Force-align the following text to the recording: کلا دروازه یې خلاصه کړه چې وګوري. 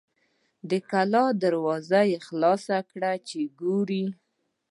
کلا 0.89 1.25
دروازه 1.43 2.01
یې 2.11 2.17
خلاصه 2.27 2.77
کړه 2.91 3.11
چې 3.27 3.37
وګوري. 3.45 4.05